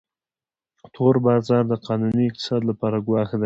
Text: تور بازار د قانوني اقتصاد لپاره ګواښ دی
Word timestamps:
تور 0.95 1.15
بازار 1.25 1.63
د 1.71 1.73
قانوني 1.85 2.25
اقتصاد 2.27 2.61
لپاره 2.69 2.97
ګواښ 3.07 3.29
دی 3.33 3.39